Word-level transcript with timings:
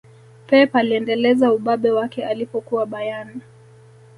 pep 0.47 0.75
aliendeleza 0.75 1.53
ubabe 1.53 1.91
wake 1.91 2.25
alipokuwa 2.25 2.85
bayern 2.85 3.41